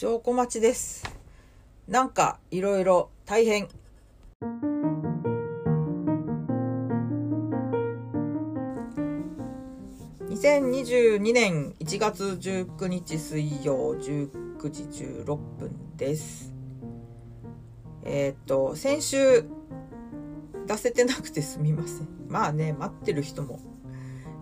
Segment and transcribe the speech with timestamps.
[0.00, 1.02] 証小町です。
[1.88, 3.66] なんかいろいろ大変。
[10.28, 16.54] 2022年1月19日水曜19時16分です。
[18.04, 19.18] えーっと、先週
[20.68, 22.08] 出せてなくてすみません。
[22.28, 23.58] まあね、待ってる人も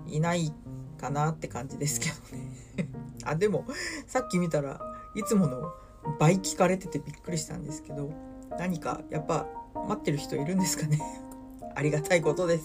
[0.07, 0.53] いない
[1.01, 2.91] かなって感じですけどね。
[3.25, 3.65] あ、でも、
[4.07, 4.86] さっき見たら
[5.17, 5.73] いつもの
[6.21, 8.11] 倍聞かれててびっくりしたんですけど、
[8.59, 9.47] 何かやっぱ
[9.89, 11.01] 待ってる人いるんですかね？
[11.75, 12.65] ありがたいことです。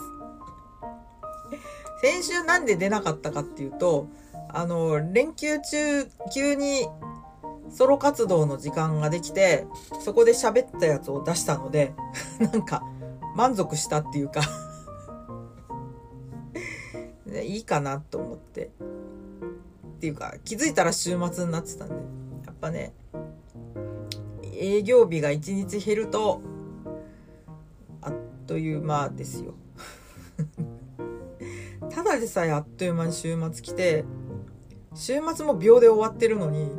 [2.01, 4.07] 先週なんで出なかったかっていうと、
[4.49, 6.87] あの、連休中、急に
[7.69, 9.67] ソロ活動の時間ができて、
[9.99, 11.93] そこで喋ったやつを出したので、
[12.39, 12.83] なんか
[13.35, 14.41] 満足したっていうか
[17.25, 18.71] ね いいかなと思って。
[19.97, 21.95] っていうか、気づいたら週末になってたんで、
[22.61, 22.93] ぱね、
[24.53, 26.41] 営業日が1日減ると、
[28.01, 28.13] あっ
[28.45, 29.55] という間ですよ。
[31.89, 34.05] ただでさえあっという間に週末来て、
[34.93, 36.71] 週末も秒で終わってるのに、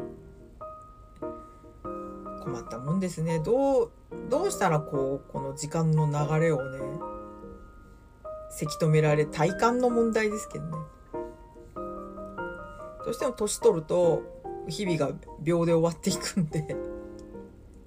[2.44, 3.40] 困ったもんですね。
[3.40, 3.90] どう、
[4.30, 6.78] どうしたらこう、この時間の流れをね、
[8.50, 10.72] せき止められ、体感の問題ですけどね。
[13.04, 16.76] どうしても年取ると、日々が秒で終わっていくんで、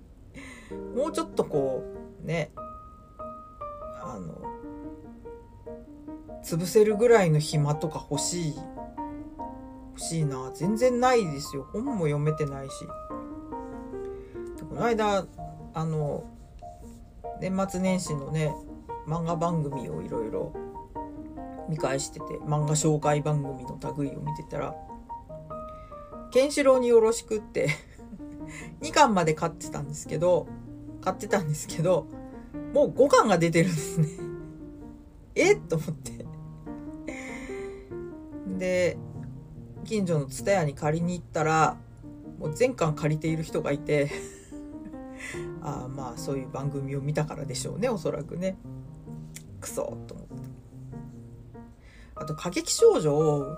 [0.95, 1.83] もうちょっとこ
[2.23, 2.51] う、ね、
[4.01, 4.33] あの、
[6.43, 8.55] 潰せるぐらいの暇とか欲しい。
[9.89, 10.51] 欲しいな。
[10.53, 11.65] 全然ないですよ。
[11.71, 12.85] 本も読めてないし。
[14.69, 15.25] この間、
[15.73, 16.25] あの、
[17.39, 18.53] 年末年始のね、
[19.07, 20.53] 漫画番組をいろいろ
[21.69, 24.75] 見返してて、漫画紹介番組の類を見てたら、
[26.35, 27.69] ケンシロウによろしくって
[28.83, 30.47] 2巻まで買ってたんですけど、
[30.99, 32.07] 買ってたんですけど、
[32.73, 34.09] もう5巻が出てるんですね。
[35.33, 35.55] え？
[35.55, 36.25] と思って。
[38.57, 38.97] で、
[39.85, 41.77] 近所の蔦屋に借りに行ったら、
[42.37, 44.11] もう全巻借りている人がいて、
[45.63, 48.57] ああまあそういう番組を見たからでしょうね、おそらくね。
[49.61, 50.33] クソと思って。
[52.15, 53.57] あと過激少女を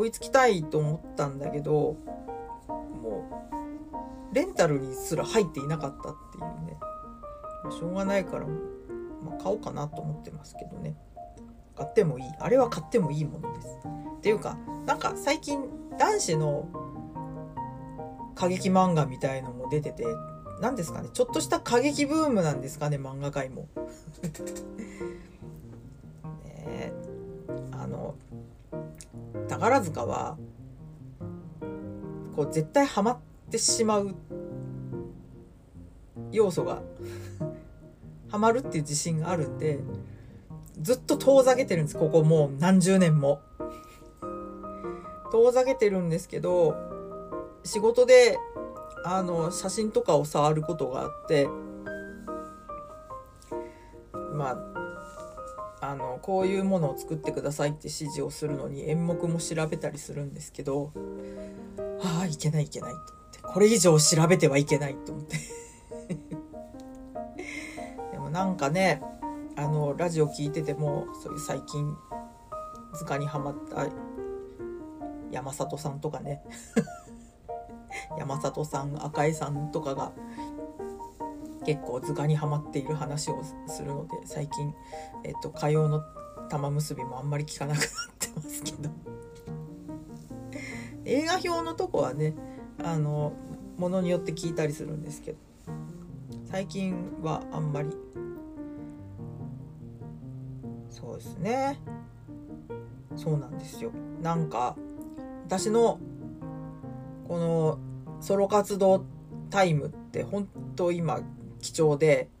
[0.00, 1.96] 追いつきたいと思ったんだけど、
[3.02, 3.28] も
[4.32, 6.78] う、レンタルにすら入っていなかったっていうね。
[7.70, 10.96] しょうがないから、まあ、買おうかなと思ってますけどね。
[11.76, 12.24] 買ってもいい。
[12.38, 13.68] あれは買ってもいいものです。
[14.18, 14.56] っていうか、
[14.86, 15.60] なんか最近
[15.98, 16.68] 男子の
[18.34, 20.06] 過激漫画みたいのも出てて、
[20.62, 23.68] 何ですかね、ちょっとした過激ブームなんですかね、漫画界も。
[26.44, 26.92] ねえ
[27.72, 28.14] あの、
[29.48, 30.36] 宝塚は、
[32.36, 33.18] こう絶対ハマっ
[33.50, 34.14] てしまう
[36.32, 36.82] 要素が
[38.28, 39.80] ハマるっていう自信があるんで、
[40.80, 41.98] ずっと遠ざけてるんです。
[41.98, 43.40] ここもう何十年も。
[45.32, 46.74] 遠ざけてるんですけど、
[47.64, 48.38] 仕事で、
[49.04, 51.48] あの、写真とかを触ることがあって、
[54.32, 54.69] まあ、
[55.82, 60.92] あの、こういうものを作ってくださいって指示をするのに演目も調べたりするんですけど、
[62.02, 63.40] ああ、いけないいけないと思って。
[63.42, 65.36] これ以上調べてはいけないと思って。
[68.12, 69.02] でもなんかね、
[69.56, 71.96] あの、ラジオ聞いてても、そういう最近、
[72.94, 73.86] 図鑑にはまった
[75.30, 76.42] 山里さんとかね。
[78.18, 80.12] 山里さん、赤井さんとかが
[81.70, 84.74] 結構図鑑にはまっている話をするので、最近、
[85.22, 86.02] えっと、火曜の
[86.48, 87.88] 玉結びもあんまり聞かなくなっ
[88.18, 88.90] てますけど。
[91.06, 92.34] 映画表のとこはね、
[92.82, 93.34] あの、
[93.78, 95.38] ものによって聞いたりするんですけど、
[96.46, 96.92] 最近
[97.22, 97.96] はあんまり
[100.90, 101.78] そうですね。
[103.14, 103.92] そうなんですよ。
[104.20, 104.74] なんか、
[105.46, 106.00] 私の、
[107.28, 107.78] この、
[108.20, 109.04] ソロ活動
[109.50, 111.20] タイムって本当今
[111.60, 112.30] 貴重で、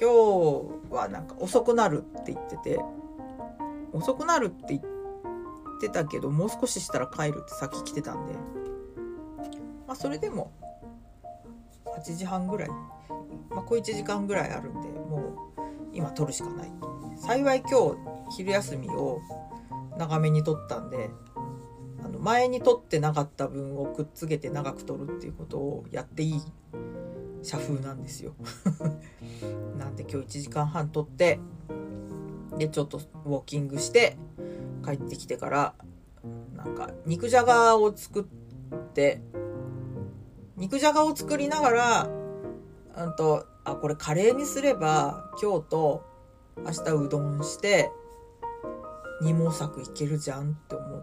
[0.00, 2.80] 今日はなんか遅くなるって言ってて、
[3.92, 4.82] 遅くなるって言っ
[5.80, 8.34] てたけど、もう少ししたら帰るってさっき来てたんで、
[9.86, 10.52] まあそれでも、
[11.96, 15.36] 8時半ぐらい、まあ小1時間ぐらいあるんで、もう
[15.92, 16.72] 今撮るしかない。
[17.16, 17.90] 幸い今
[18.28, 19.20] 日昼休みを
[19.98, 21.10] 長めに撮ったんで、
[22.18, 26.42] の前に撮ってなかった分をくっつけて長く撮るっていうことをやっていい
[27.42, 28.34] 社風なんですよ。
[29.78, 31.38] なんで今日1時間半撮って、
[32.56, 34.18] で、ちょっとウォーキングして
[34.84, 35.74] 帰ってきてから、
[36.56, 38.24] なんか肉じゃがを作っ
[38.94, 39.22] て
[40.56, 42.08] 肉じゃがを作りながら
[42.96, 46.04] うんとあこれカレーにすれば今日と
[46.56, 47.92] 明日うどんして
[49.22, 50.98] 二毛作いけるじゃんって思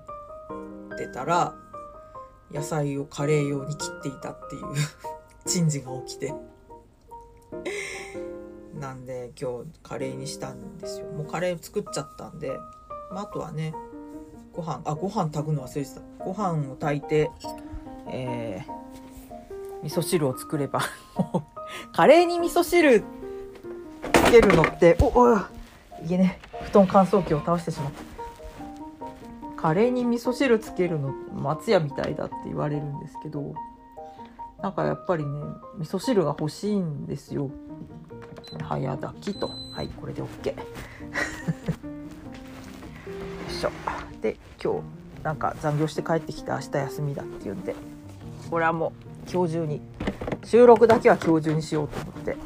[0.96, 1.54] ってたら
[2.52, 4.64] 野菜をカレー用に切っていたっていう
[5.46, 6.34] 珍事が起きて。
[8.80, 11.08] なんで今日カレーにしたんですよ。
[11.08, 12.52] もうカレー作っちゃったんで、
[13.10, 13.74] まあ、あとはね
[14.54, 16.02] ご飯あご飯炊くの忘れてた。
[16.24, 17.32] ご飯を炊いて
[18.08, 20.82] えー、味噌汁を作れば
[21.94, 23.04] カレーに味噌汁
[24.14, 25.42] つけるのっておおい
[26.08, 26.40] けね。
[26.66, 28.15] 布団乾燥機を倒してしまった。
[29.66, 33.56] カレーに味噌汁つけるの松屋みたいだって言われるんですけど
[34.62, 35.42] なんかやっぱりね
[35.80, 37.50] 味噌汁が欲しいんですよ。
[38.62, 39.50] 早炊きと。
[39.74, 40.62] はいこれで OK よ
[43.50, 43.72] いしょ。
[44.22, 44.82] で今日
[45.24, 47.74] なんか残業して帰ってきて明日休みだっていうんで
[48.52, 48.94] これはも
[49.26, 49.82] う今日中に
[50.44, 52.38] 収録だけは今日中にしようと思って、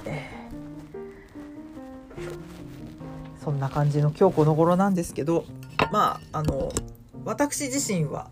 [3.43, 5.43] そんな感じの今日この頃なんですけど
[5.91, 6.71] まああの
[7.25, 8.31] 私自身は。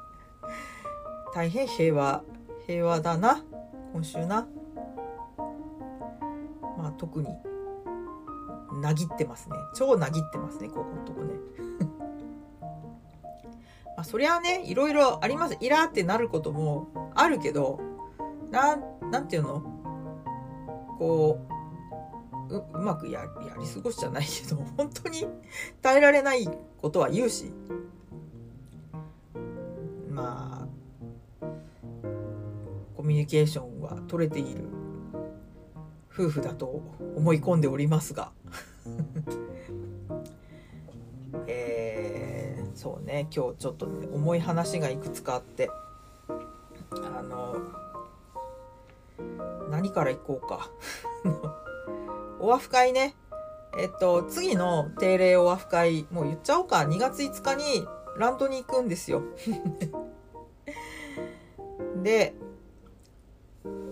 [1.34, 2.22] 大変平和
[2.66, 3.42] 平和だな。
[3.92, 4.46] 今週な。
[6.78, 7.28] まあ特に
[8.80, 9.56] なぎってますね。
[9.74, 11.34] 超なぎってますねここのとこね。
[13.96, 15.56] まあそりゃあねいろいろあります。
[15.60, 17.80] イラーってなることもあるけど
[18.50, 19.62] なんなんていうの？
[20.98, 21.38] こ
[22.48, 23.26] うううまくやや
[23.58, 25.26] り過ごしじゃないけど本当に
[25.80, 26.46] 耐えられない
[26.80, 27.52] ことは言うし。
[30.08, 30.66] まあ
[32.96, 34.64] コミュニケーションは取れている。
[36.12, 36.82] 夫婦だと
[37.16, 38.32] 思い込んでおりますが。
[41.46, 43.28] えー、そうね。
[43.34, 45.70] 今日ちょっと、ね、重い話がいくつかあって。
[46.92, 47.56] あの
[49.70, 50.68] 何からいこうか。
[52.40, 53.14] お和服会ね。
[53.78, 56.78] えっと次の定例お和服会もう言っちゃおうか。
[56.78, 57.86] 2月5日に
[58.16, 59.22] ランドに行くんですよ。
[62.02, 62.34] で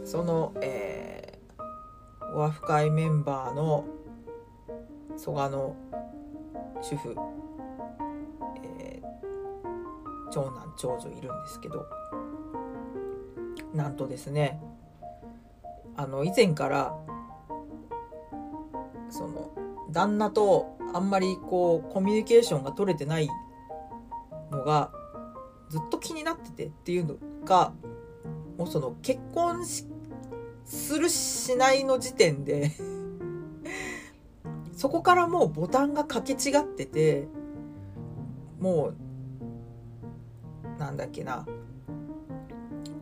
[0.05, 3.85] その、えー、お和服会メンバーの
[5.17, 5.77] 蘇我の
[6.81, 7.15] 主婦、
[8.63, 9.05] えー、
[10.31, 11.87] 長男長女いるんですけど
[13.75, 14.63] なんとですね
[15.97, 16.95] あの以前から
[19.11, 19.51] その
[19.91, 23.29] 旦那とあんまりこうコミュニケーションが取れてない
[24.51, 24.91] のが
[25.69, 27.73] ずっと気になっててっていうのが
[28.57, 29.65] もうその結婚
[30.65, 32.73] するしないの時点で
[34.73, 37.29] そこからもうボタンが掛け違ってて
[38.61, 38.93] も
[40.77, 41.47] うなんだっけな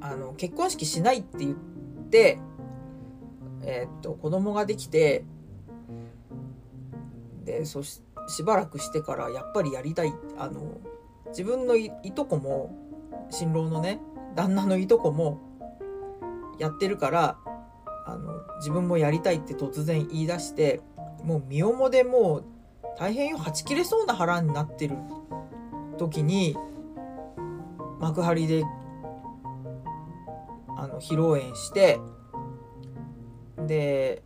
[0.01, 1.55] あの結婚式しないって言っ
[2.11, 2.39] て
[3.63, 5.25] えー、っと子供ができて
[7.47, 10.81] でそししばらくしてからやっぱりやりたいあの
[11.29, 12.77] 自分のいとこも
[13.31, 14.01] 新郎のね
[14.35, 15.41] 旦那のいとこも
[16.59, 17.39] やってるから
[18.07, 20.81] あの自分もやりたいって突然言い出して
[21.23, 22.45] もう身重でもう
[22.99, 24.97] 大変よはち切れそうな腹になってる
[25.99, 26.57] 時に
[28.01, 28.65] 幕張で
[30.77, 31.99] あの披露宴して
[33.67, 34.23] で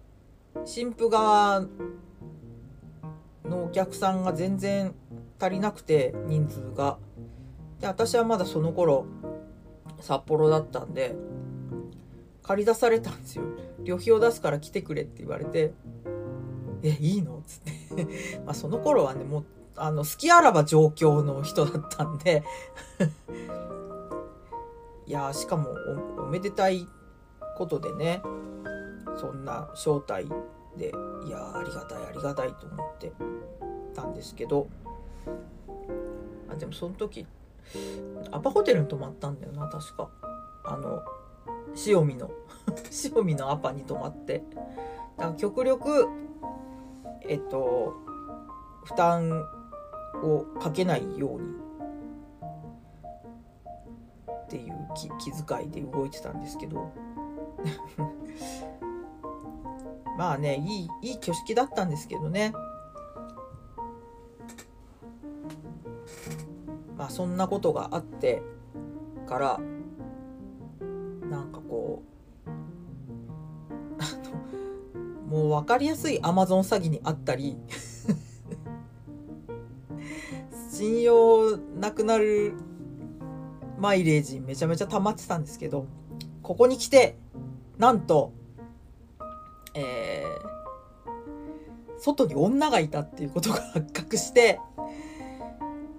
[0.65, 1.67] 新婦側
[3.51, 4.95] のお客さんが全然
[5.39, 6.97] 足りなくて人数が。
[7.81, 9.07] で私はまだその頃
[10.01, 11.15] 札幌だったんで
[12.43, 13.45] 借り出されたんですよ。
[13.85, 15.73] 旅費を出すから来てくれって言われて
[16.83, 18.07] 「えいいの?」っつって。
[18.47, 19.45] まあその頃はねもう
[19.77, 22.45] あの好きあらば状況の人だったんで。
[25.07, 25.71] いやしかも
[26.19, 26.87] おめでたい
[27.57, 28.23] ことでね
[29.17, 30.29] そんな招待
[30.77, 30.93] で
[31.27, 33.13] いやありがたいありがたいと思って
[33.95, 34.69] たんですけど
[36.49, 37.27] あでもその時
[38.31, 40.09] アパホテルに泊まったんだよな確か。
[40.65, 41.03] あの
[41.87, 42.31] 塩見の
[43.15, 44.43] 塩見のアパに泊まって。
[45.17, 46.09] だから極力
[47.23, 47.95] えっと
[48.85, 49.45] 負担
[50.23, 51.57] をかけないように
[54.45, 56.91] っていう気遣いで動いてたんですけど。
[60.21, 62.53] まあねいいいい挙式だったんですけどね。
[66.99, 68.43] まあそんなことがあって
[69.27, 69.61] から
[71.31, 72.03] なんかこ
[75.27, 77.57] うもう分かりやすいアマゾン詐欺にあったり
[80.71, 82.53] 信用なくなる
[83.79, 85.87] マイレージめちゃめちゃ溜まってたんですけど
[86.43, 87.17] ここに来て
[87.79, 88.35] なんと
[89.75, 94.61] えー、外に女がいたっていうことが発覚して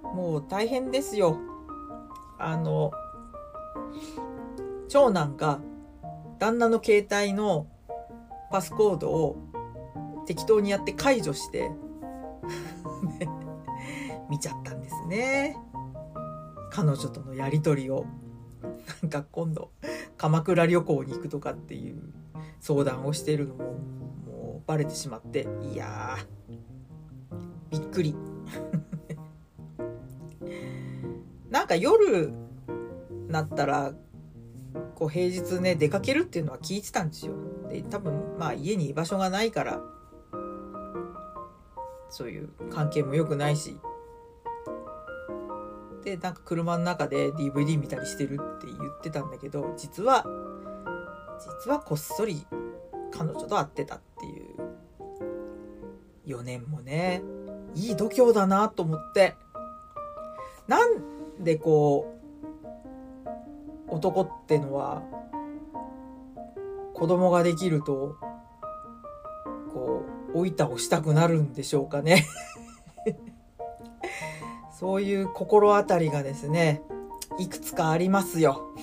[0.02, 1.38] もう大変ですよ。
[2.38, 2.90] あの
[4.88, 5.60] 長男が
[6.38, 7.66] 旦那の携帯の
[8.50, 9.38] パスコードを
[10.26, 11.70] 適当にやって解除して
[14.28, 15.56] 見ちゃったんですね。
[16.70, 18.04] 彼女とのやり取りを。
[19.02, 19.70] なんか今度
[20.16, 22.02] 鎌倉旅行に行くとかっていう
[22.62, 23.64] 相談をしているのも
[24.24, 26.16] もうバレてしまっていや
[27.70, 28.14] びっくり。
[31.50, 32.32] なんか夜
[33.26, 33.92] なったら
[34.94, 37.32] こう平日ね出かけるっていうのは聞いてたんですよ。
[37.68, 39.82] で多分まあ家に居場所がないから
[42.08, 43.76] そういう関係も良くないし。
[46.04, 50.26] でなんか車の中で DVD 見たりしてるって言ってたんだけど実は
[51.64, 52.46] 実はこっそり
[53.10, 57.22] 彼女と会ってたっていう4年もね
[57.74, 59.34] いい度胸だなと思って
[60.68, 62.18] なんでこ
[63.88, 65.02] う男ってのは
[66.94, 68.16] 子供ができると
[69.72, 72.26] こう老いたをしたくなるんでしょうかね
[74.82, 76.82] そういう心当たりがですね、
[77.38, 78.74] いくつかありますよ。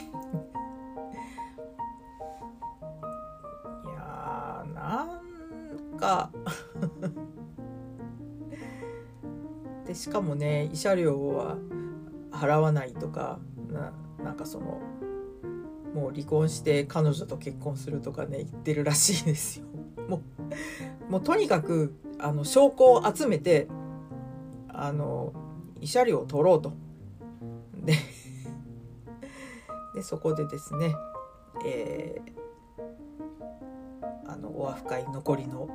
[10.09, 11.55] しかもね、慰謝料は
[12.31, 13.37] 払わないとか、
[13.71, 14.81] ななんかその、
[15.93, 19.67] もう離婚して彼女と結婚するとかね、言ってるらしいですよ。
[20.09, 20.23] も
[21.07, 23.67] う、もうとにかく、あの、証拠を集めて、
[24.69, 25.31] あの、
[25.79, 26.73] 慰謝料を取ろうと。
[27.75, 27.93] で
[29.93, 30.95] でそこでですね、
[31.63, 35.69] えー、あのオアフ会残りの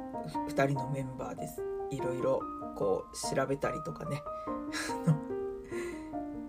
[0.48, 2.40] 2人のメンバーですいろいろ
[2.74, 4.22] こう調べたりとかね、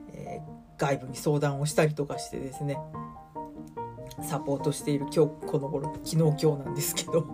[0.13, 2.77] えー、外部に相談をしたりとかしてですね。
[4.21, 7.25] サポートしている今日この頃昨日今日なんですけど。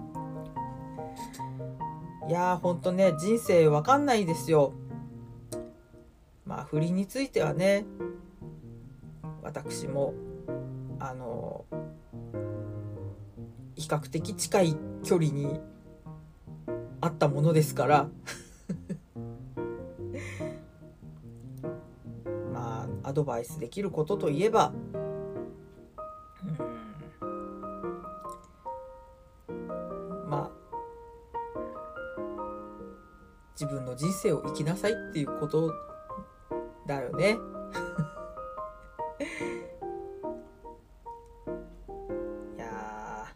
[2.27, 4.74] いやーほんとね人生わかんないですよ。
[6.45, 7.86] まあ不倫についてはね
[9.41, 10.13] 私も
[11.00, 11.65] あの
[13.75, 15.60] 比較的近い距離に
[17.01, 18.10] あったものですから。
[23.03, 24.74] アドバイスできることといえば。
[26.43, 26.48] う
[29.55, 30.29] ん。
[30.29, 30.51] まあ。
[33.60, 35.74] 自分の人生を生きなさいっていうこと
[36.88, 37.38] だよね。
[42.58, 43.27] いや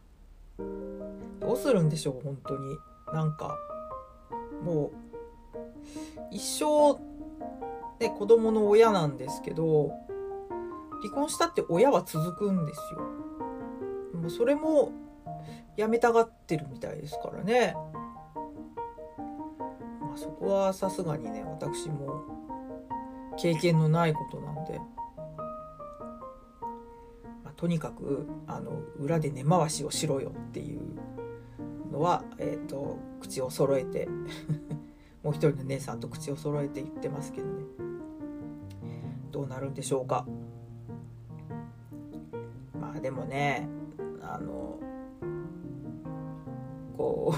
[1.39, 2.77] どうするんでしょう本当に。
[3.13, 3.57] なんか
[4.63, 4.91] もう
[6.31, 7.00] 一生
[8.09, 9.91] ね子供の親なんですけど
[11.01, 13.00] 離婚したって親は続くんですよ。
[14.19, 14.91] もうそれも
[15.77, 17.75] やめたがってるみたいですからね。
[20.01, 22.24] まあそこはさすがにね私も
[23.38, 24.79] 経験のないことなんで、
[27.43, 30.81] まあ、とにかくあの裏で根回しをしろよっていう
[31.91, 34.07] のは、えーと、口を揃えて
[35.21, 37.64] もう一人の姉さんと口を揃えて言ってますけどね
[39.36, 40.25] どうなるんでしょうか。
[42.80, 43.68] まあでもね
[44.22, 44.80] あの
[46.96, 47.36] こ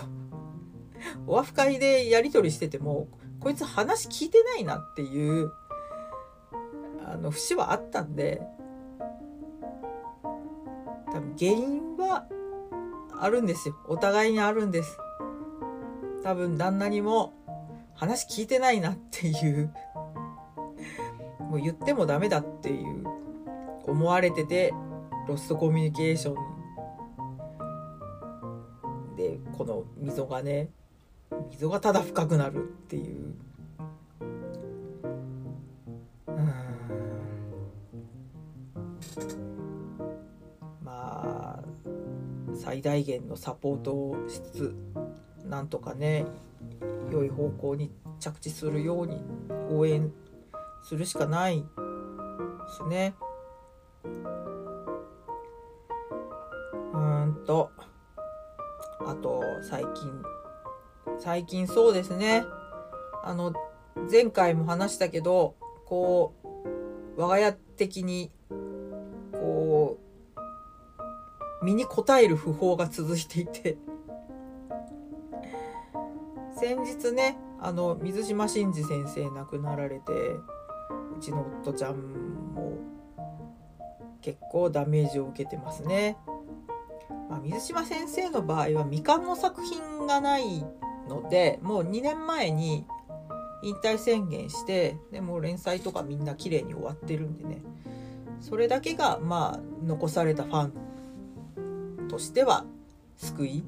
[1.26, 3.08] う オアフ会でやり取りしてても
[3.40, 5.52] こいつ話聞いてないなっていう
[7.04, 8.48] あの節はあったんで
[11.12, 12.28] 多分原因は
[13.20, 13.76] あるんですよ。
[13.88, 15.00] お互いにあるんです。
[16.22, 17.34] 多分旦那にも
[17.96, 19.74] 話聞いてないなっていう。
[21.50, 23.04] もう言ってもダメだっていう
[23.86, 24.74] 思われてて
[25.28, 26.36] ロストコミュニケーション。
[29.16, 30.70] でこの溝がね
[31.50, 33.34] 溝がただ深くなるっていう。
[40.84, 41.64] まあ
[42.54, 44.76] 最大限のサポートをしつつ
[45.46, 46.26] なんとかね
[47.12, 49.22] 良い方向に着地するように
[49.70, 50.12] 応援
[50.88, 51.66] するしかないで
[52.78, 53.14] すね。
[56.94, 57.72] うんと
[59.06, 60.24] あと最近
[61.20, 62.46] 最近そうですね
[63.24, 63.54] あの
[64.10, 66.34] 前回も話したけどこ
[67.18, 68.32] う我が家的に
[69.34, 70.00] こ
[71.62, 73.78] う身に応える訃報が続いていて
[76.58, 80.04] 先日ねあの水島新司先生亡くなられて
[81.20, 81.96] ちの夫ちゃん
[82.54, 82.78] も
[84.22, 86.18] 結構ダメージを受けてますね。
[87.30, 90.66] まあ、水島先生の場合は未完の作品がない
[91.10, 92.86] のでもう2年前に
[93.64, 97.62] 引退宣言してでも連載とかみんな綺麗に終わってるんでね
[98.40, 102.66] それだけがまあ残されたファンとしては
[103.18, 103.64] 救い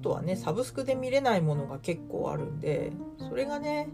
[0.00, 3.88] とはねサブスクで見れないものが結構あるんでそれがね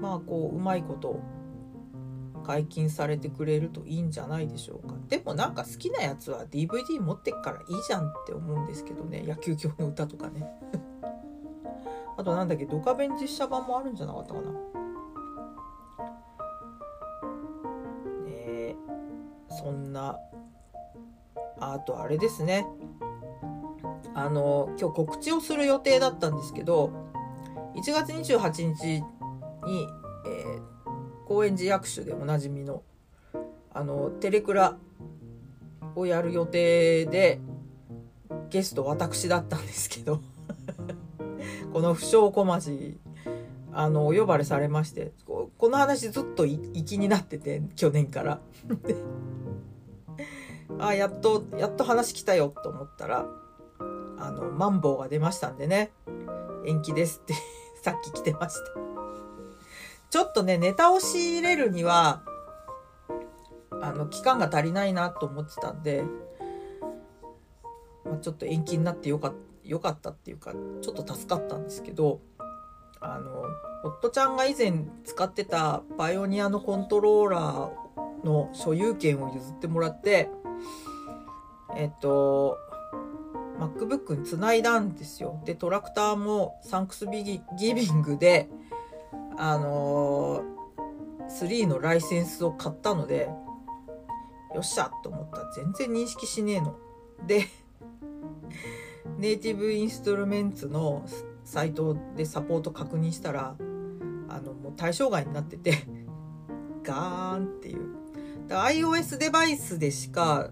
[0.00, 1.20] まあこううまいこと
[2.44, 4.94] 解禁されてくれるといいんじゃないでしょうか。
[5.08, 9.22] でもなんか好きなやつは DVD 持ってっからいいじゃんって思うんですけどね。
[9.26, 10.50] 野球教の歌とかね。
[12.16, 14.50] あとなんだっけドカベン実写版もあるんじゃなかったかな。
[18.24, 18.76] ね
[19.48, 20.18] そんな。
[21.60, 22.66] あとあれですね
[24.20, 26.92] あの今日告知をする予定だったんですけど
[27.74, 29.02] 1月28日に、
[30.26, 30.62] えー、
[31.26, 32.82] 高円寺役所でおなじみの
[33.72, 34.76] あのテレクラ
[35.94, 37.40] をやる予定で
[38.50, 40.20] ゲスト私だったんですけど
[41.72, 42.98] この不祥小町
[43.72, 48.40] あのお呼ばれされましてこの話ずっと気になってて去年から。
[50.78, 53.26] あやっとやっと話来たよと思ったら
[54.20, 55.92] あのマンボウが出ましたんでね。
[56.66, 57.34] 延期ですって
[57.82, 58.80] さっき来てました。
[60.10, 62.22] ちょっとね、ネタを仕入れるには、
[63.70, 66.04] あの、期間が足りないなと思ってたんで、
[68.04, 69.32] まあ、ちょっと延期になってよか
[69.64, 72.20] よかったっていうか、ちょっと助かったんですけど、
[73.00, 73.44] あの、
[73.84, 80.28] 夫ちゃんが以前使ってたパイオニアのコントローラーの所有権を譲ってもらって、
[81.76, 82.58] えっと、
[83.60, 85.42] MacBook につないだんですよ。
[85.44, 87.42] で、トラクターもサンクスギ
[87.74, 88.48] ビングで、
[89.36, 93.28] あのー、3のライセンスを買ったので、
[94.54, 96.76] よっしゃと思ったら全然認識しねえの。
[97.26, 97.46] で、
[99.18, 101.04] ネイティブインストルメンツの
[101.44, 103.56] サイトでサポート確認したら、
[104.28, 105.74] あの、もう対象外になってて
[106.82, 108.00] ガーンっていう。
[108.48, 110.50] iOS デバイスでしか、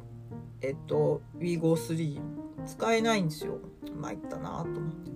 [0.61, 2.38] えっと、WeGo3
[2.69, 3.59] 使えないんですよ。
[4.01, 5.11] 参ったなと思って。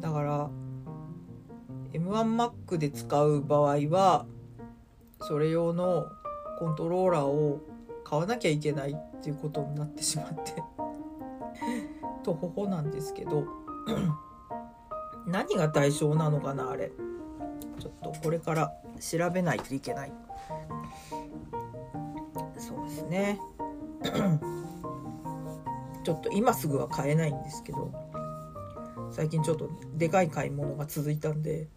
[0.00, 0.50] だから、
[1.92, 4.26] M1Mac で使う場合は
[5.20, 6.06] それ用の
[6.58, 7.60] コントローラーを
[8.04, 10.62] 買わなきゃいけないっていうことになってしまって
[12.24, 13.44] とほほなんですけど
[15.26, 16.92] 何が対象なのかなあれ
[17.78, 20.12] ちょっとこれから調べないといけない
[22.58, 23.38] そうですね
[26.02, 27.92] ちょっと今すぐは買えないんですけど
[29.10, 31.68] 最近ちょっとでかい買い物が続いたんで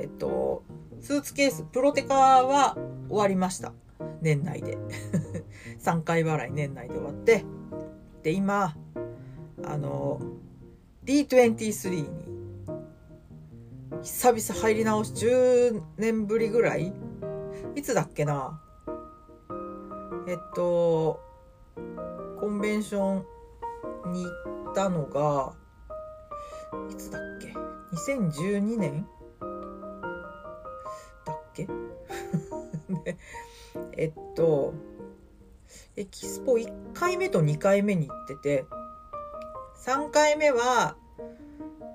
[0.00, 0.64] えっと、
[1.00, 2.76] スーツケース、プロテカは
[3.08, 3.74] 終わりました。
[4.22, 4.78] 年内で。
[5.78, 7.44] 3回払い年内で終わって。
[8.22, 8.76] で、今、
[9.62, 10.20] あの、
[11.04, 12.08] D23 に、
[14.02, 16.94] 久々入り直し、10年ぶりぐらい
[17.74, 18.62] いつだっけな
[20.26, 21.20] えっと、
[22.40, 23.22] コンベンショ
[24.06, 24.30] ンに行
[24.70, 25.52] ったのが、
[26.90, 27.52] いつだっけ
[27.94, 29.06] ?2012 年
[31.26, 31.68] だっけ？
[33.96, 34.72] えっと
[35.96, 38.64] エキスポ1回目と2回目に行ってて
[39.84, 40.96] 3回目は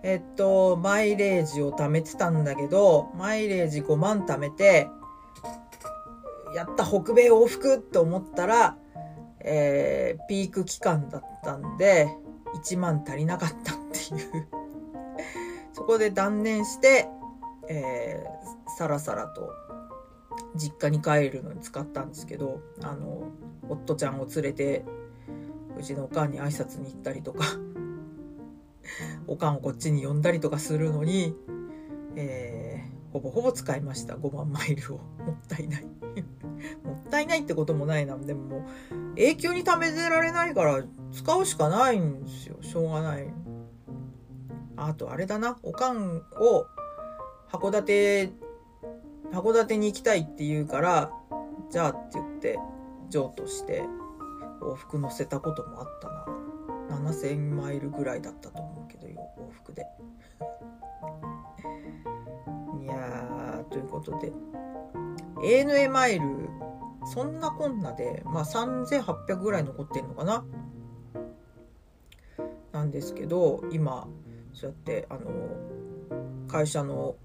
[0.03, 4.89] えっとマイレージを貯めてたんだけどマイレージ5万貯めて
[6.53, 8.77] やった北米往復って思ったら、
[9.47, 12.09] えー、ピーク期間だったんで
[12.63, 14.47] 1万足りなかったっていう。
[15.73, 17.07] そこで断念して、
[17.69, 19.51] えー、さらさらと
[20.55, 23.29] 実家に帰るのに使ったんですけどあの
[23.69, 24.85] 夫ちゃんを連れて
[25.77, 27.45] うちのおかんに挨拶に行ったりとか
[29.27, 31.35] おかんをこっちに呼んだりとかするのに、
[32.15, 34.15] えー、ほぼほぼ使いました。
[34.15, 34.97] 5万マイルを。
[34.97, 35.85] もったいない。
[36.83, 38.17] もったいないってこともないな。
[38.17, 38.63] でももう
[39.17, 42.57] 永久に貯めてられないから使うしかないんですよ。
[42.61, 43.27] しょうがない。
[44.77, 45.57] あとあれだな。
[45.63, 46.65] おかんを
[47.51, 48.31] 函館
[49.31, 51.11] 函館に行きたいって言うから
[51.69, 52.59] じゃあって言って
[53.09, 53.83] 譲渡して
[54.61, 56.25] 往復乗せたこともあったな。
[57.09, 59.85] 7000マイルぐらいだったと思うけど往復で。
[62.83, 64.31] いやーということで。
[65.43, 66.49] ANA マイル
[67.05, 70.45] そんなこんなで、まあ、3800ぐらい残ってんのかな？
[72.71, 74.07] なんですけど今
[74.53, 75.31] そうやってあの
[76.47, 77.15] 会社の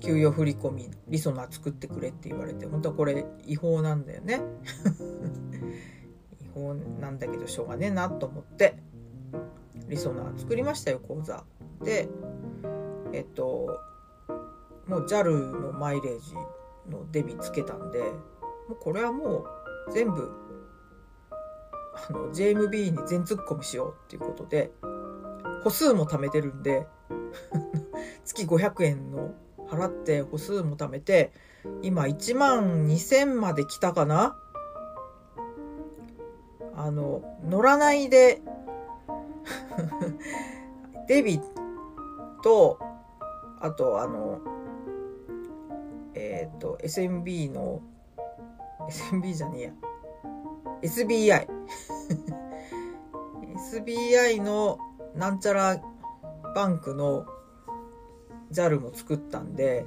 [0.00, 4.40] 給与振込リソナー作ってくれって言われて本当はこれ違法なんだよね。
[6.42, 8.76] 違法なんだけどしょうがねえなと思って
[9.88, 11.44] リソナー作りましたよ講座。
[11.84, 12.08] で
[13.12, 13.78] えっと
[14.88, 16.34] もう JAL のマイレージ
[16.90, 18.12] のデビつけたんで
[18.72, 19.44] もうこれはも
[19.88, 20.30] う全部
[22.08, 24.70] あの JMB に全突っ込みしようっていうことで
[25.62, 26.86] 歩数も貯めてるんで
[28.24, 29.34] 月500円の
[29.68, 31.32] 払って歩数も貯めて
[31.82, 34.38] 今1万2000まで来たかな？
[36.74, 38.40] あの乗らないで
[41.06, 41.40] デビ
[42.42, 42.78] と
[43.60, 44.40] あとあの
[46.14, 47.82] えっ、ー、と SMB の
[48.88, 49.72] SB じゃねえや。
[50.82, 51.46] SBI
[53.72, 54.78] SBI の
[55.14, 55.80] なんちゃら
[56.54, 57.26] バンクの
[58.50, 59.86] JAL も作ったんで、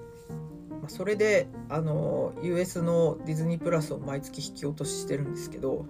[0.82, 5.86] まあ、それであの US のディズニープラスを毎月引き落とししてるんですけど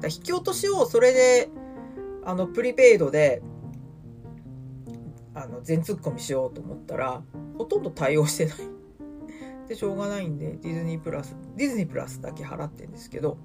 [0.00, 1.48] だ引き落としをそれで
[2.24, 3.42] あのプリペイドで
[5.34, 7.22] あの全突っ込みしようと思ったら
[7.58, 8.75] ほとんど対応してない
[9.68, 13.36] でしょうがないんでディズニープラスディズニープラスだけ払ってんですけど。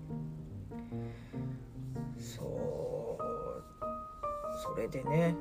[2.19, 3.23] そう
[4.63, 5.35] それでね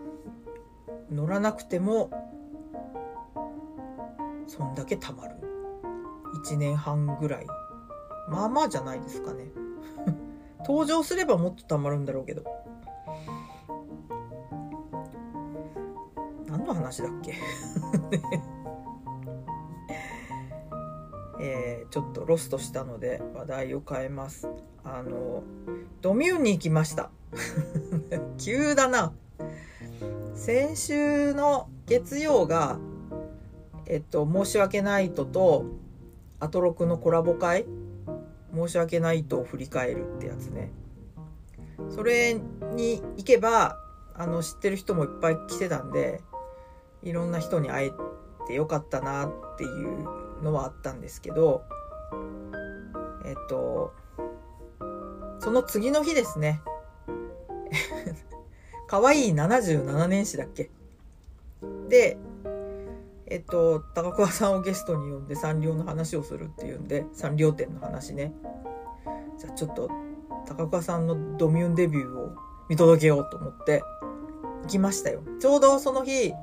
[1.10, 2.10] 乗らなくても
[4.46, 5.36] そんだけたまる。
[6.44, 7.46] 1年半ぐらい。
[8.28, 9.46] まあまあじゃないですかね。
[10.66, 12.42] 登場すればもっとたまるんだろうけど。
[16.46, 17.34] 何の話だっけ？
[18.12, 18.16] え
[21.90, 24.48] ちょっとロストしたので話題を変えます。
[24.84, 25.42] あの
[26.00, 27.10] ドミューンに行きました。
[28.38, 29.12] 急だな。
[30.34, 32.78] 先週の月曜が
[33.90, 35.64] えっと、申し訳ないとと、
[36.38, 37.66] アトロクのコラボ会、
[38.54, 40.70] 申し訳ないとを振り返るってやつね。
[41.88, 43.76] それに行けば、
[44.14, 46.22] あの、知ってる人もいっぱい来てたんで、
[47.02, 47.92] いろんな人に会え
[48.46, 50.04] てよかったなっていう
[50.40, 51.64] のはあったんですけど、
[53.30, 53.94] えっと、
[55.38, 56.60] その次の日ですね。
[58.88, 60.68] 可愛いい77年史だっけ
[61.88, 62.18] で、
[63.26, 68.32] えっと、高桑さんをゲストに呼んでサンリオの話をするっていうんで、サンリオ展の話ね。
[69.38, 69.88] じゃあちょっと、
[70.46, 72.32] 高桑さんのドミューンデビューを
[72.68, 73.84] 見届けようと思って
[74.62, 75.22] 行きましたよ。
[75.38, 76.34] ちょうどその日、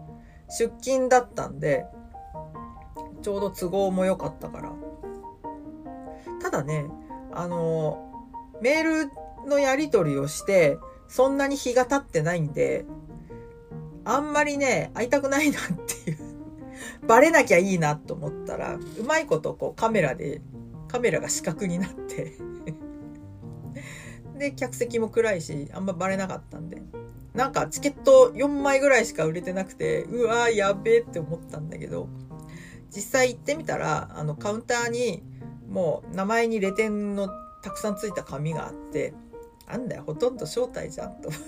[0.48, 1.86] 出勤だったんで、
[3.22, 4.87] ちょうど都合も良かったから。
[6.42, 6.86] ただね、
[7.34, 8.12] あの、
[8.62, 9.12] メール
[9.50, 12.86] のやり取りをして、そんなに日が経ってないんで、
[14.06, 15.62] あんまりね、会いたくないなっ
[16.04, 16.18] ていう
[17.08, 20.42] バレなきゃいいなと思ったら、うまいことこうカメラで、
[20.88, 22.38] カメラが死角になって
[24.38, 26.82] で、客席も暗いし、あんまバレなかったんで。
[27.34, 32.10] なんかチケット4枚ぐらいしか売れてなくて、うわーやべえって思ったんだけど、
[32.90, 35.24] 実際行ってみたら、あのカウンターに
[35.68, 37.30] もう名前にレテンの
[37.62, 39.14] たくさんついた紙があって、
[39.68, 41.30] なんだよ、ほとんど招待じゃんと。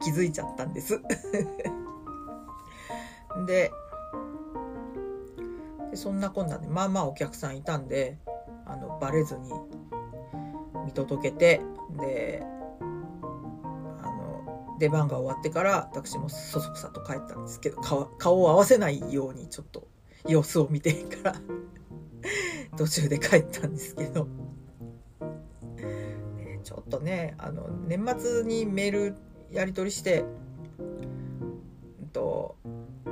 [0.00, 1.00] 気づいちゃったんです。
[3.46, 3.72] で、
[5.92, 8.18] でそんなこんなでまあまあお客さんいたんで
[8.66, 9.52] あのバレずに
[10.86, 11.60] 見届けて
[12.00, 12.42] で
[12.80, 12.84] あ
[14.06, 19.86] の出番が終わってから私もそそくさと帰ったんですけど顔顔を合わせないようにちょっと
[20.26, 21.36] 様子を見てから
[22.76, 24.26] 途中で帰ったんですけど。
[26.62, 29.14] ちょっとねあの年末にメール
[29.50, 30.24] やり取りして、
[30.78, 32.56] うんと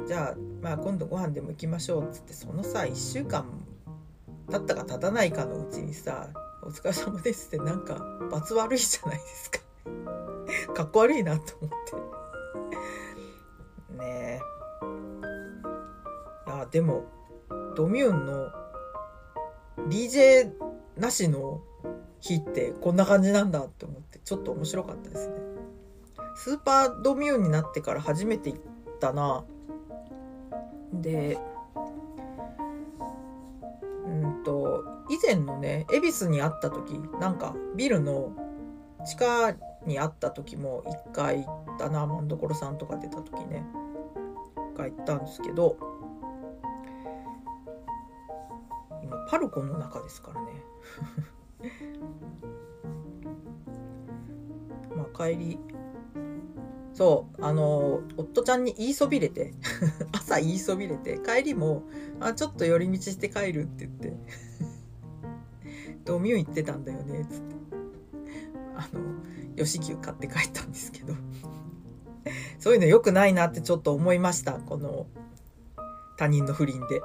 [0.06, 3.44] じゃあ、まあ、今度ご飯でも行きましょうっつってそのさ1週間
[4.50, 6.28] 経ったか経たないかのうちにさ
[6.62, 7.96] 「お疲れ様です」ってなんか
[8.30, 9.60] 罰悪いじゃないですか
[10.74, 12.09] かっこ悪いなと思って
[16.70, 17.04] でも
[17.76, 18.50] ドミューンの
[19.88, 20.52] DJ
[20.96, 21.62] なしの
[22.20, 25.34] 日ってこんな感じなんだって思ってちょっと面白かったですね。
[26.36, 28.60] スーパードミューンになってから初めて行っ
[29.00, 29.44] たな。
[30.92, 31.38] で
[34.06, 38.32] うんと以前のね恵比寿に会った時なんかビルの
[39.06, 39.56] 地下
[39.86, 42.06] に会った時も一回行ったな。
[42.06, 43.64] 万所さんとか出た時ね
[44.74, 45.76] 一回行ったんですけど
[49.30, 50.48] パルコの中ですからね。
[54.96, 55.60] まあ帰り。
[56.92, 59.54] そうあの夫ちゃんに言いそびれて。
[60.10, 61.20] 朝言いそびれて。
[61.24, 61.84] 帰りも
[62.18, 64.16] あちょっと寄り道して帰るって言って。
[66.04, 67.20] ドミュン行ってたんだよね。
[67.20, 67.54] っつって。
[68.74, 69.00] あの
[69.54, 71.14] 吉牛買って帰ったんですけど。
[72.58, 74.54] そういうの良くないなってちょっと思いました。
[74.54, 75.06] この
[76.16, 77.00] 他人の不倫で。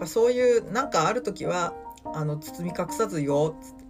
[0.00, 1.74] ぱそういうなんかある時は
[2.14, 3.84] あの包み隠さずよっつって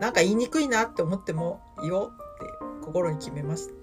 [0.00, 3.74] なんか言いにくいなって思ってもいいよって心に決めました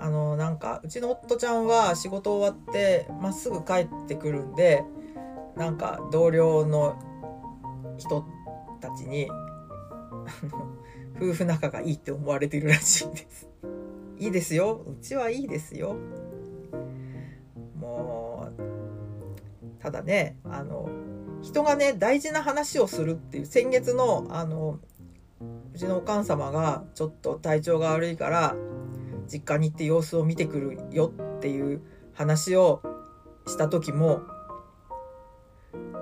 [0.00, 4.84] あのなんかうちの夫ちゃんは仕事終わってまっすぐ帰ってくるんで
[5.56, 6.96] なんか同僚の
[7.96, 8.24] 人
[8.80, 9.28] たちに
[11.16, 13.48] 夫婦仲がいいって思われてるらしいです。
[14.18, 14.84] いいですよ。
[14.86, 15.96] うちはいいですよ。
[19.80, 20.88] ただね、あの、
[21.42, 24.80] 人がね、大事な話をするっていう、先月の、あの、
[25.74, 28.56] うちのお母様がちょっと体調が悪いから、
[29.32, 31.82] 実家に行って様子を見てくるよっていう
[32.14, 32.82] 話を
[33.46, 34.22] した時も、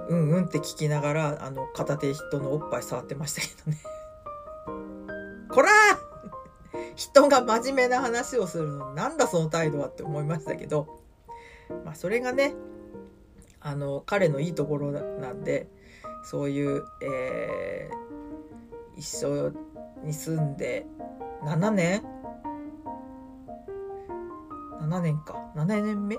[0.08, 3.78] うんうんって聞きながら、あの、片手人のおっぱい触ってましたけどね。
[5.50, 5.70] こら
[6.94, 11.00] 人が真面目な話をするのなんだその態度はって思いましたけど、
[11.84, 12.54] まあそれがね、
[13.66, 15.66] あの、彼のいいところなんで、
[16.22, 19.52] そういう、えー、一緒
[20.04, 20.86] に住んで
[21.42, 22.00] 7年
[24.80, 25.34] ?7 年か。
[25.56, 26.16] 7年目？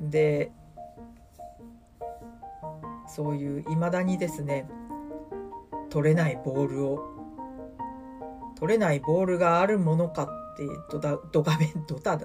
[0.00, 0.50] で、
[3.06, 4.66] そういう、いまだにですね、
[5.90, 7.00] 取れないボールを
[8.58, 12.18] 取れないボールがあるものかってドタドカベンドタ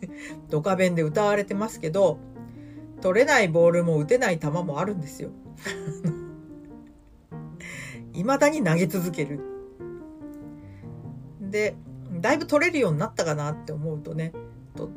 [0.48, 2.18] ドカベンで歌われてますけど
[3.00, 5.30] 取れないボールも打てない球もあるんですよ。
[8.12, 9.40] 未だに投げ続ける。
[11.40, 11.76] で
[12.20, 14.32] だいぶ取れるようになったかなって思うとね
[14.74, 14.88] と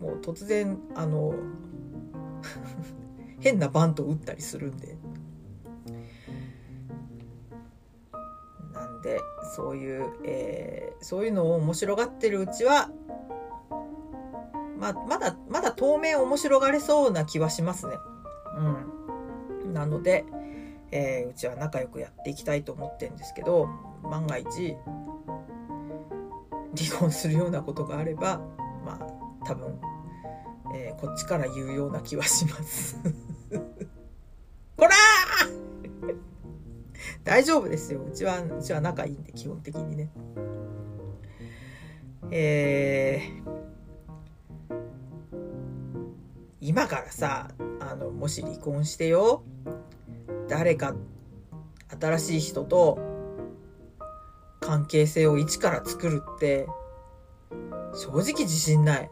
[0.00, 1.34] もう突然あの
[3.40, 4.96] 変なバント打ったりするんで。
[8.72, 9.20] なんで
[9.54, 12.90] そういう、えー、そういうのを面白がってるうちは、
[14.78, 17.94] ま、まだまだ当面面白がれそうな気はしますね。
[19.64, 20.24] うん、なので、
[20.90, 23.68] えー、うちは仲良くやっていきたいと思ってるんですけど
[24.02, 24.76] 万が一
[26.76, 28.40] 離婚するようなことがあれば
[28.84, 29.78] まあ多分、
[30.74, 32.98] えー、こっちから言うような気はします。
[34.76, 34.90] こら
[37.24, 38.04] 大丈夫ですよ。
[38.04, 40.10] うちは、うちは仲いいんで、基本的にね。
[42.30, 43.65] えー、
[46.66, 49.44] 今からさ、あの、もし離婚してよ、
[50.48, 50.96] 誰か
[52.00, 52.98] 新しい人と
[54.58, 56.66] 関係性を一から作るって、
[57.94, 59.08] 正直自信ない。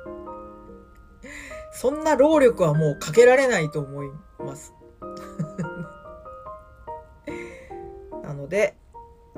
[1.72, 4.74] そんな労力はもうかけられないと思います
[8.22, 8.46] なの。
[8.46, 8.76] で、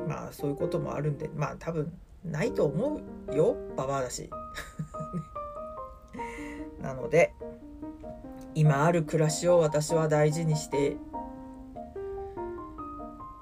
[0.09, 4.29] まあそういうこともあるんで、まあ多分ないと思うよ、ババアだし。
[6.85, 7.33] なので、
[8.55, 10.99] 今ある暮らしを私は大事にして、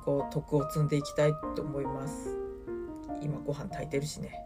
[0.05, 2.39] こう徳を積んでいきたいと思います。
[3.21, 4.45] 今ご飯炊いてるしね。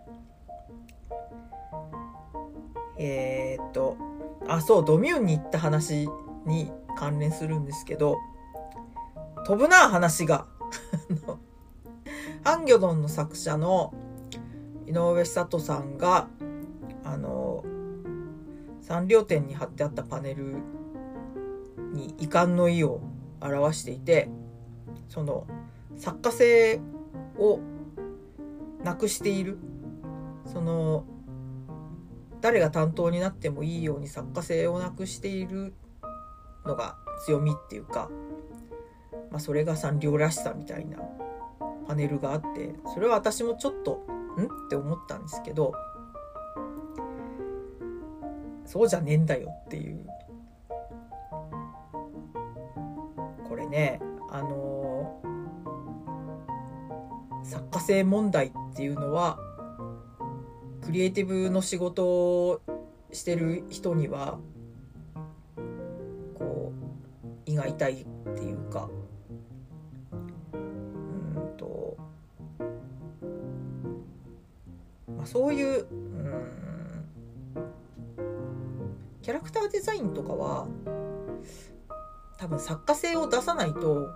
[2.98, 3.98] えー、っと、
[4.48, 6.08] あ、そう、ドミューンに行った話
[6.46, 8.16] に関連するんですけど、
[9.44, 10.46] 飛ぶな、話が。
[12.44, 13.92] ハンギョドンの作者の
[14.86, 16.28] 井上久人さんが、
[17.04, 17.45] あの、
[18.86, 20.58] サンリオ店に貼ってあったパネル
[21.92, 23.00] に遺憾の意を
[23.40, 24.30] 表していて、
[25.08, 25.44] その
[25.96, 26.80] 作家性
[27.36, 27.58] を
[28.84, 29.58] なくしている。
[30.44, 31.04] その、
[32.40, 35.74] 誰が担当になってもいいように作家性をなくしている
[36.64, 38.08] のが強みっていうか、
[39.32, 40.98] まあ、それがサンリオらしさみたいな
[41.88, 44.04] パネルがあってそれは私もちょっと
[44.38, 44.44] ん？
[44.44, 45.72] って思ったんですけど
[48.66, 50.04] そうじゃねえんだよっていう。
[53.48, 54.00] これね
[54.30, 55.22] あの
[57.44, 59.38] 作家性問題っていうのは
[60.84, 62.60] クリエイティブの仕事を
[63.12, 64.38] してる人には
[66.34, 66.72] こ
[67.46, 68.88] う胃が痛いっていうか。
[70.52, 71.96] うんと、
[75.16, 76.75] まあそういう、うん、
[79.26, 80.68] キャラクターデザインとかは
[82.38, 84.14] 多分作家性を出さないと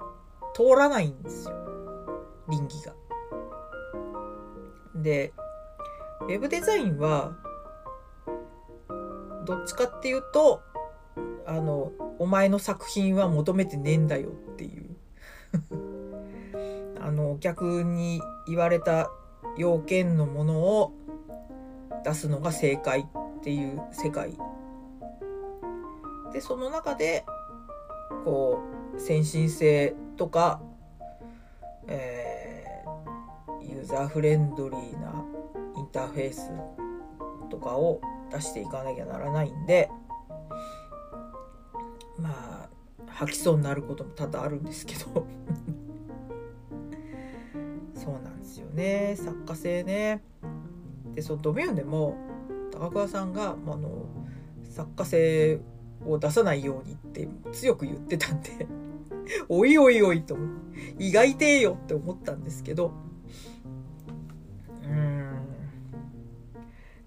[0.54, 1.54] 通らないんですよ
[2.48, 2.94] 倫理が。
[4.94, 5.32] で
[6.20, 7.36] ウェブデザインは
[9.46, 10.62] どっちかっていうと
[11.44, 14.94] あのお前の作品は求めてねえんだよっていう
[17.02, 19.10] あのお客に言われた
[19.56, 20.92] 要件のものを
[22.04, 24.38] 出すのが正解っていう世界
[26.32, 27.24] でその中で
[28.24, 28.60] こ
[28.96, 30.60] う先進性とか、
[31.86, 35.24] えー、ユーザーフレンドリーな
[35.76, 36.50] インターフェース
[37.50, 39.90] とかを出していかなきゃならないんで
[42.18, 42.68] まあ
[43.08, 45.26] 吐きそうになることも多々あるんですけど。
[47.94, 49.14] そうなんですよね。
[49.16, 50.22] 作家性ね。
[51.14, 52.16] でそのドミューンでも
[52.70, 54.06] 高桑さんが、まあ、の
[54.62, 55.60] 作家性
[56.06, 58.66] を出さないようにって強く言ってたんで
[59.48, 60.36] おいおいおいと
[60.98, 62.92] 意外てえよって思ったんですけど。
[64.84, 65.46] うん。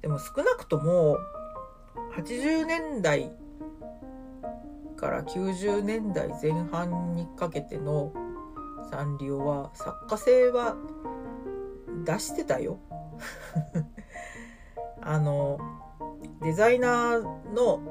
[0.01, 1.17] でも少なくとも
[2.15, 3.31] 80年代
[4.95, 8.13] から90年代前半にかけての
[8.89, 10.75] サンリオは作家性は
[12.05, 12.77] 出してたよ。
[15.01, 15.59] あの
[16.41, 17.81] デザイナーの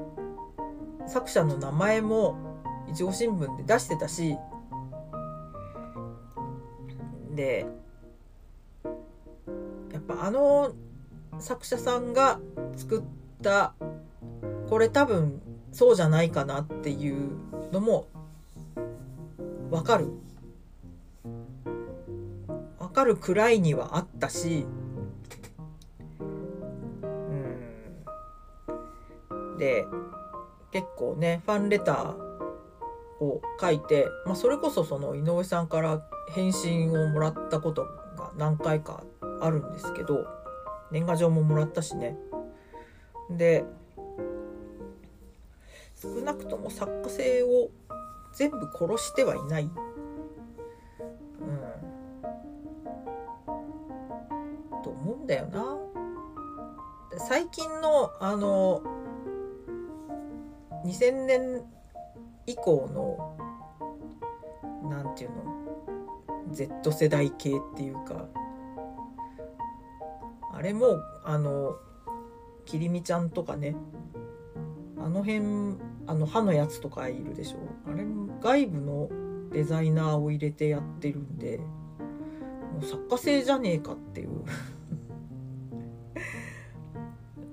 [1.07, 2.35] 作者の名前も
[2.89, 4.37] いちご新聞で出してたし
[7.31, 7.65] で
[9.91, 10.73] やっぱあの
[11.39, 12.39] 作者さんが
[12.75, 13.03] 作っ
[13.41, 13.73] た
[14.69, 17.31] これ多分そうじゃないかなっていう
[17.71, 18.07] のも
[19.71, 20.11] わかる。
[22.77, 24.67] わかるくらいにはあったし
[29.31, 29.57] うん。
[29.57, 29.85] で
[30.73, 32.15] 結構ねファンレター
[33.23, 36.01] を書いて、まあ、それこそその井上さんから
[36.33, 37.83] 返信をもらったこと
[38.17, 39.03] が何回か
[39.39, 40.25] あるんですけど
[40.91, 42.17] 年賀状ももらったしね。
[43.29, 43.63] で
[45.95, 47.69] 少なくとも作家性を
[48.33, 49.71] 全部殺してはいない、うん、
[54.83, 55.77] と思うんだよな。
[57.19, 58.81] 最近のあの
[60.85, 61.61] 2000年
[62.45, 63.37] 以降の
[64.89, 68.27] 何て言うの Z 世代系っていうか
[70.53, 71.75] あれもあの
[72.65, 73.75] きりみちゃんとかね
[74.97, 77.57] あの辺あの歯のやつとかいるでしょ
[77.89, 79.09] あれも外部の
[79.51, 81.59] デザイナーを入れてやってるんで
[82.73, 84.43] もう作家性じゃねえかっていう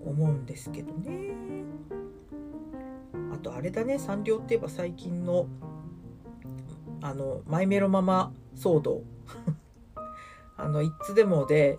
[0.05, 1.50] 思うんですけどね。
[3.41, 5.47] とあれだねサンリオって言えば最近の
[7.03, 9.03] あのマイメロママ騒動。
[10.57, 11.79] あのいつでもで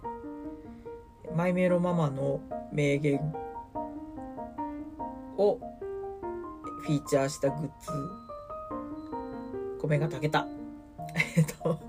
[1.36, 2.40] マイメロママの
[2.72, 3.34] 名言
[5.38, 5.60] を
[6.82, 7.92] フィーチャーしたグッズ
[9.80, 10.48] 米が炊けた。
[11.38, 11.80] えっと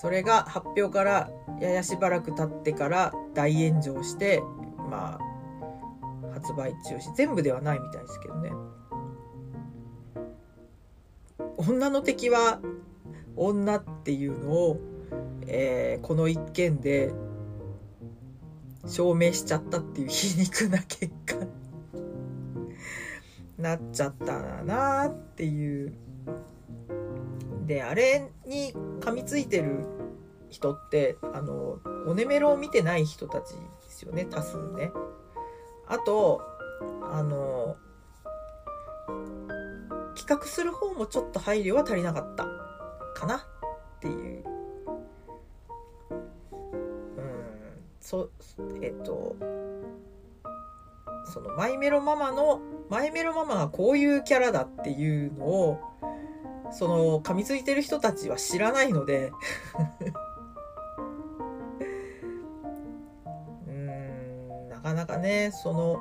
[0.00, 4.42] それが発表からややしばらく経ってから大炎上して
[4.88, 5.27] まあ
[6.38, 8.52] 発売中止全部ではないみたいですけどね
[11.56, 12.60] 女の敵は
[13.36, 14.80] 女っていうのを、
[15.46, 17.12] えー、この一件で
[18.86, 21.34] 証明しちゃったっていう皮肉な結果
[23.58, 25.92] なっちゃったなっていう
[27.66, 29.84] であれに噛みついてる
[30.48, 34.92] 人ってあのオネメロを見てない人たちですよね多数ね。
[35.88, 36.42] あと
[37.02, 37.76] あの
[40.14, 42.46] 企画する方もちょっと配慮は足りなかった。
[43.14, 43.36] かな？
[43.36, 43.40] っ
[44.00, 44.44] ていう。
[46.10, 47.82] うん。
[48.00, 48.30] そ
[48.82, 49.36] えっと
[51.32, 52.60] そのマイメロママの
[52.90, 55.80] マイメロママがこういうキャラだっていうのを
[56.70, 59.32] その噛みついてる人たちは知らないので。
[64.88, 66.00] かなかねその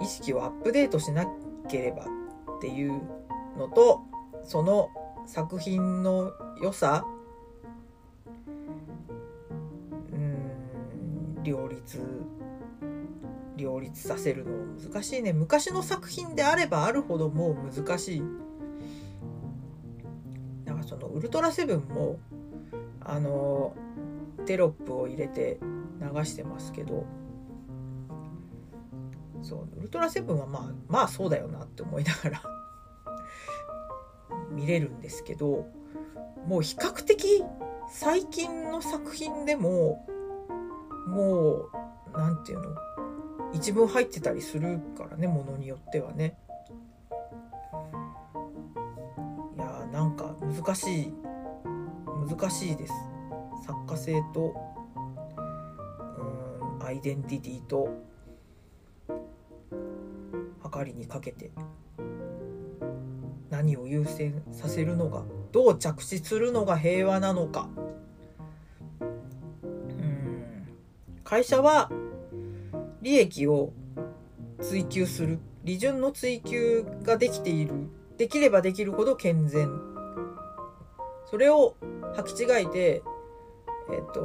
[0.00, 1.26] 意識をアップデートしな
[1.68, 2.04] ければ
[2.56, 3.02] っていう
[3.58, 4.00] のと
[4.44, 4.88] その
[5.26, 7.04] 作品の良さ
[10.12, 12.00] うん両立
[13.56, 14.52] 両立させるの
[14.90, 15.32] 難しいね。
[15.32, 18.22] 昔の作品であればあるほどもう難しい。
[20.64, 22.20] なんかそのウルトラセブンも
[23.00, 23.74] あの
[24.46, 25.58] テロップを入れて
[26.00, 27.06] 流してますけど。
[29.42, 32.42] そうウルトラセブンはまあまあそうだよなって思いながら。
[34.50, 35.66] 見れるんですけど
[36.46, 37.44] もう比較的
[37.90, 40.06] 最近の作品でも
[41.06, 41.70] もう
[42.12, 42.76] 何て言うの
[43.52, 46.38] 一文入ってたりするからねものによってはね。
[49.56, 51.14] いやーなんか難しい
[52.28, 52.92] 難しいです。
[53.64, 54.54] 作家性と
[56.88, 57.90] アイデンティティと
[60.72, 61.50] 計りにかけて
[63.50, 65.22] 何を優先させるのが
[65.52, 67.68] どう着地するのが平和なのか。
[69.02, 70.66] うん。
[71.24, 71.90] 会社は
[73.02, 73.74] 利益を
[74.62, 75.40] 追求する。
[75.64, 77.74] 利潤の追求ができている。
[78.16, 79.70] できればできるほど健全。
[81.26, 81.76] それを
[82.16, 83.02] 履き違えて
[83.92, 84.22] えっ、と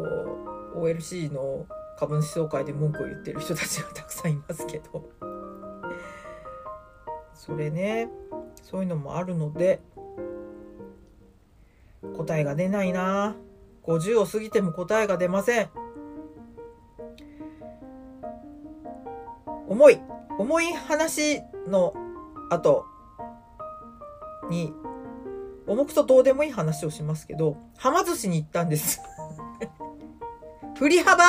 [0.78, 1.66] OLC の
[1.98, 5.10] 株主総会で文句を言ってる人たちがたくさんいますけど。
[7.34, 8.10] それね
[8.62, 9.82] そういうのもあるので
[12.16, 13.36] 答えが出ないな。
[13.84, 15.70] 50を過ぎても答えが出ません。
[19.68, 20.00] 重い
[20.39, 21.94] 重い話の
[22.50, 22.86] 後
[24.50, 24.74] に
[25.68, 29.02] 重くとどうでもいい話をしますけどはま寿司に行ったんです。
[30.78, 31.24] 振り幅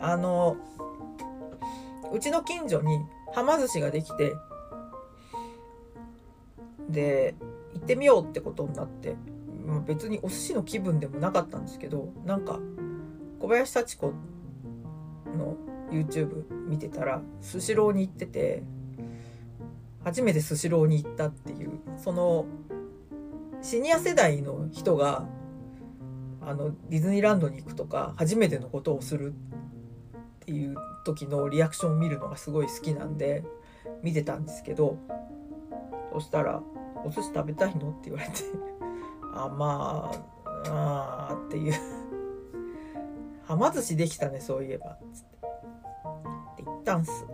[0.00, 0.56] あの
[2.12, 3.00] うちの近所に
[3.34, 4.34] はま寿司ができて
[6.88, 7.34] で
[7.74, 9.14] 行ってみようってことになって、
[9.64, 12.58] まあ、別にお寿司の気分でもなかったんですけどなんか
[13.38, 14.12] 小林幸子
[15.36, 15.56] の
[15.90, 18.62] YouTube 見てたらスシローに行ってて
[20.04, 22.46] 初めてスシローに行ったっていうその
[23.62, 25.26] シニア世代の人が
[26.40, 29.34] あのディズニーランドに行くとか初めてのことをする
[30.50, 30.74] っていう
[31.04, 33.44] 時のリアクションを見るのがすごい好きなんで
[34.02, 34.98] 見てたんですけど
[36.12, 36.60] そしたら
[37.06, 38.32] 「お寿司食べたいの?」って言われて
[39.32, 40.10] 「あま
[40.66, 41.74] あああ」っていう
[43.46, 47.24] 「はま寿司できたねそういえば」つってって言ったんす。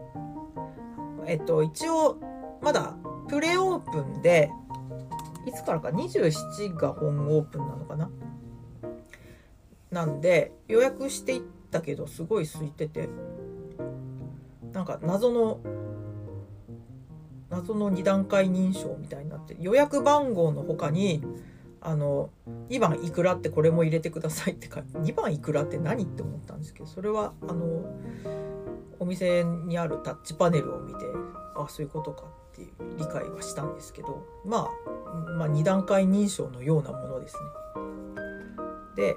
[1.25, 2.19] えっと一応
[2.61, 2.97] まだ
[3.29, 4.51] プレオープンで
[5.47, 8.11] いつからか27が本オープンなのかな？
[9.91, 11.41] なんで予約していっ
[11.77, 13.09] たけどすごい空いてて
[14.73, 15.61] なんか謎の
[17.51, 21.23] 謎の2段階認証みたいになって予約番号の他に
[21.81, 22.31] あの
[22.69, 27.85] 2番いくらってこれも入れてくださいって書いて2番いくらって何って思ったんですけどそれはあの
[28.99, 31.05] お店にあるタッチパネルを見て
[31.55, 37.41] あそういうことかっていう理解はしたんですけど、まあ、まあ2段階認証のようなものですね。
[38.97, 39.17] で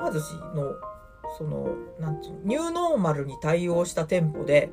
[0.00, 0.74] ま寿司の
[1.36, 1.68] その
[2.00, 4.70] なんていうのニューノーマルに対応した店舗で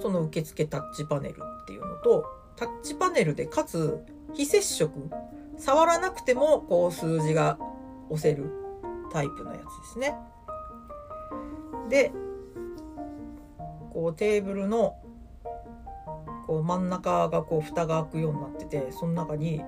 [0.00, 2.24] その受付タッチパネルっていうのと
[2.56, 4.02] タッチパネルでかつ
[4.34, 4.90] 非接触
[5.58, 7.58] 触らなくてもこう数字が
[8.08, 8.50] 押せる
[9.12, 10.16] タイプのやつですね。
[11.88, 12.10] で
[13.92, 14.96] こうテーブルの
[16.46, 19.62] こう真ん中がこう蓋が開くようになっててその中に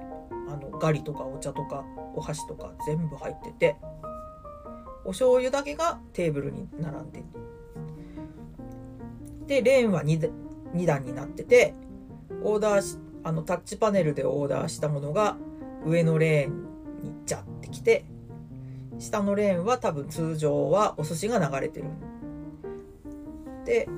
[0.49, 1.85] あのガリとかお茶とか
[2.15, 3.77] お箸とか全部入ってて
[5.05, 7.23] お醤油だけがテーブルに並んで
[9.47, 10.31] でレーンは 2,
[10.75, 11.75] 2段になってて
[12.43, 15.37] オーダーしあのタッチパネルでオーダーしたものが
[15.87, 18.05] 上のレーンにジャってきて
[18.99, 21.87] 下のレーンは多分通常はお寿司が流れてる。
[23.65, 23.89] で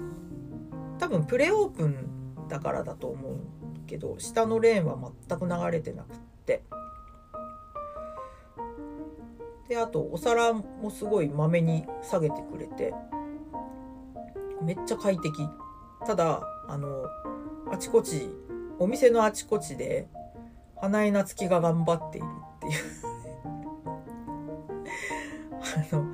[0.98, 3.36] 多分プレオープンだからだと思う
[3.86, 6.08] けど下のレーンは全く流れてなく
[9.68, 12.94] であとお皿もすごいまめに下げてくれて
[14.62, 15.48] めっちゃ快適。
[16.06, 17.06] ただあの
[17.70, 18.30] あちこち
[18.78, 20.08] お店のあちこちで
[20.80, 22.72] 花江夏樹が頑張っているっていう。
[25.92, 26.04] あの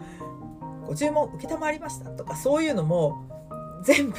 [0.86, 3.24] ご注文承りましたとかそういうのも
[3.84, 4.16] 全部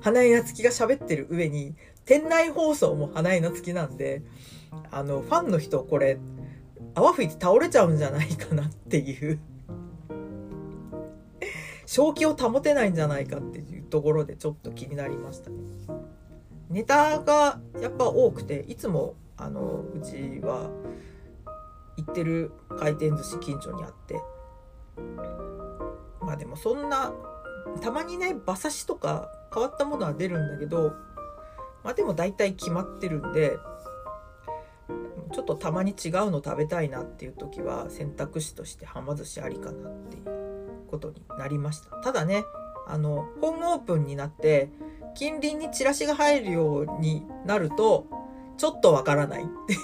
[0.00, 1.74] 花江夏樹が喋ってる上に
[2.04, 4.22] 店内放送も花江夏樹なんで
[4.90, 6.18] あのファンの人これ
[6.94, 9.40] 泡吹いて倒れちゃうんじゃないかなっていう
[11.86, 15.56] 正気を保てないんじゃないかっていうところでちょっと気になりましたね。
[16.70, 20.70] ネタがやっぱ多くていつもあのうちは
[21.96, 24.20] 行ってる回転寿司近所にあって
[26.20, 27.12] まあでもそんな
[27.80, 30.94] たまにね馬刺しとか変わったものは出るんだけど
[31.84, 33.58] まあでも大体決まってるんで
[35.34, 41.96] ちょっとたまに違うの食べたいなっていう時は選択肢としてはま寿司ありかなっていうことになりました。
[41.96, 42.44] ただね
[42.86, 44.70] あの本オープンになって
[45.16, 48.06] 近隣にチラシが入るようになると
[48.58, 49.80] ちょっとわからないっていう。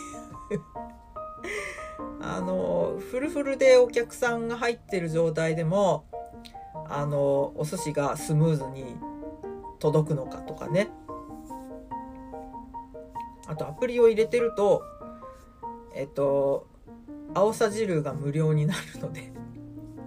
[2.22, 6.04] あのフルフルでお客さんが入ってる状態でも
[6.88, 8.96] あのお寿司がスムーズに
[9.80, 10.92] 届くのかとかね。
[13.48, 14.84] あとアプリを入れてると
[15.94, 16.66] えっと
[17.34, 19.32] 青さ汁が無料になるので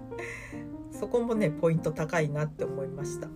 [0.92, 3.28] そこもねポイント高いなって思いました。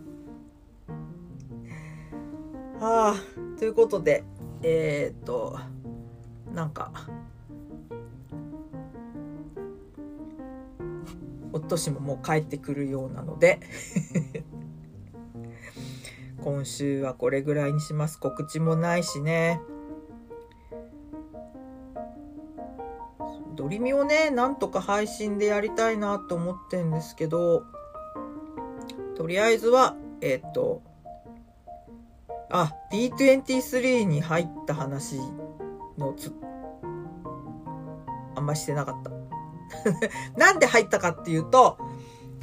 [2.80, 3.16] はあ
[3.58, 4.24] ということで
[4.62, 5.58] えー、っと
[6.54, 6.92] なんか
[11.52, 13.60] 夫氏ももう帰ってくるようなので
[16.44, 18.20] 今週はこれぐらいにします。
[18.20, 19.60] 告知もないしね。
[23.58, 27.64] ドリミをねなんとか配信でやりたいなと思ってんですけど
[29.16, 30.82] とりあえずはえっ、と
[32.50, 35.18] あ D23 に入った話
[35.98, 36.32] のつ
[38.36, 39.12] あんましてなかった。
[40.38, 41.78] なんで入ったかっていうと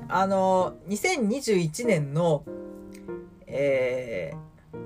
[0.09, 2.43] あの2021年の
[3.47, 4.79] えー、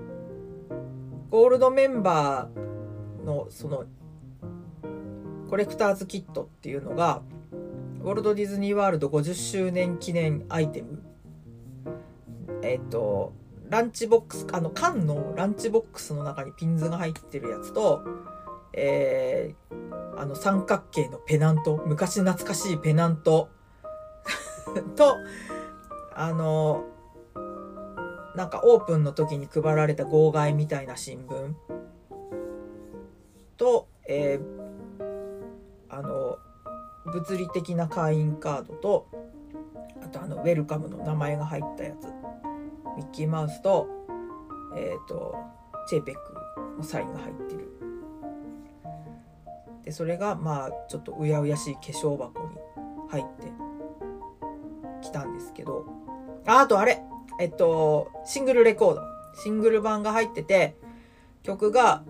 [1.31, 3.87] ゴールドメンバーのその
[5.49, 7.23] コレクターズキットっていうのが
[8.01, 11.03] ウォルト・ディズニー・ワールド50周年記念アイテム。
[12.63, 13.33] えっ、と
[13.69, 18.03] ランチボックスあの缶のランチボックスの中にピンズが入ってるやつと
[18.81, 23.49] えー、あの三角形のペナント昔懐かしいペナント。
[24.97, 25.17] と
[26.15, 26.85] あの
[28.37, 31.55] なんかオープンの時に配られた号外みたいな新聞。
[33.57, 34.58] と、えー、
[35.99, 36.39] あの
[37.07, 39.09] 物理的な会員カードと
[40.03, 42.07] あとあのウェルカムの名前が入ったやつ。
[42.97, 43.89] ミッキーマウスと
[44.77, 45.35] えっ、ー、と
[45.89, 47.69] チェーペックのサインが入ってる。
[49.85, 52.57] でそれがまあちょっとうやうやしい化粧箱に
[53.09, 53.53] 入って
[55.03, 55.85] きたんですけど。
[56.47, 57.03] ああとあれ。
[57.41, 59.03] えっと、シングルレコード。
[59.35, 60.77] シングル版が入ってて、
[61.45, 62.03] 曲が、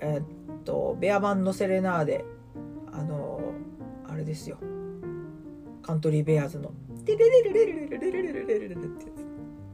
[0.00, 2.24] えっと、ベア版のセレナーデ、
[4.26, 4.58] ですよ。
[5.82, 6.72] カントリーベアーズの、
[7.04, 9.26] テレレレレレレレレレレレレレレってやつ。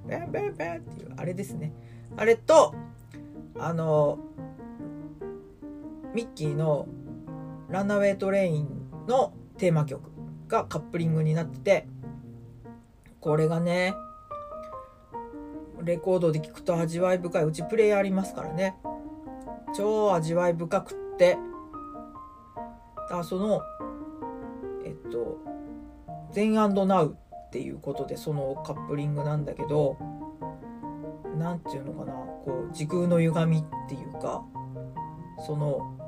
[0.07, 1.73] ベンベンベンっていう、あれですね。
[2.17, 2.75] あれと、
[3.59, 4.19] あの、
[6.15, 6.87] ミッキーの
[7.71, 8.69] ランナウェイトレイン
[9.09, 10.03] のテーマ曲
[10.47, 11.89] がカップリングになってて、
[13.21, 13.95] これがね、
[15.85, 18.77] レコードで聴くと味わい深いうちプレイヤーありますからね
[19.77, 21.37] 超味わい深くって
[23.11, 23.63] あその
[25.13, 25.39] と
[26.33, 26.67] 「全ナ
[27.03, 29.97] ウ」っていうことでそのカップリングなんだけど
[31.39, 34.45] 何て言うのかなこう時空の歪みっていうか
[35.47, 35.99] その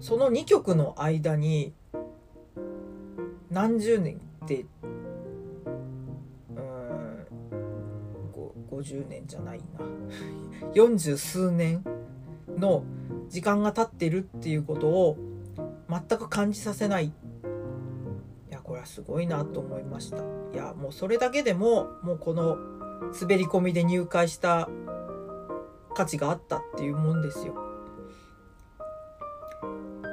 [0.00, 1.72] その2曲の間に
[3.50, 4.66] 何十年って
[6.56, 7.26] うん
[8.70, 9.84] 50年じゃないな。
[10.74, 11.84] 40数年
[12.58, 12.82] の
[13.28, 15.16] 時間が経ってるっていうことを
[15.88, 17.06] 全く感じさせない。
[17.06, 17.12] い
[18.50, 20.18] やこれはすごいなと思いました。
[20.52, 22.56] いやもうそれだけでももうこの
[23.20, 24.68] 滑り込みで入会した
[25.94, 27.54] 価値があったっていうもんですよ。